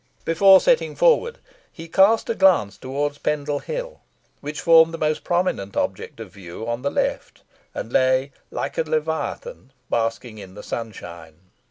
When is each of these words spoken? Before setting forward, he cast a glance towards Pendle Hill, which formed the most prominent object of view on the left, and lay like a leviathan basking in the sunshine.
Before 0.25 0.59
setting 0.59 0.95
forward, 0.95 1.37
he 1.71 1.87
cast 1.87 2.27
a 2.27 2.33
glance 2.33 2.75
towards 2.75 3.19
Pendle 3.19 3.59
Hill, 3.59 4.01
which 4.39 4.61
formed 4.61 4.95
the 4.95 4.97
most 4.97 5.23
prominent 5.23 5.77
object 5.77 6.19
of 6.19 6.33
view 6.33 6.67
on 6.67 6.81
the 6.81 6.89
left, 6.89 7.43
and 7.75 7.93
lay 7.93 8.31
like 8.49 8.79
a 8.79 8.81
leviathan 8.81 9.71
basking 9.91 10.39
in 10.39 10.55
the 10.55 10.63
sunshine. 10.63 11.51